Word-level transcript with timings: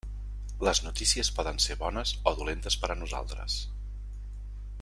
Les 0.67 0.79
notícies 0.85 1.29
poden 1.41 1.61
ser 1.67 1.77
bones 1.83 2.15
o 2.31 2.35
dolentes 2.41 2.81
per 2.85 2.93
a 2.95 2.99
nosaltres. 3.05 3.63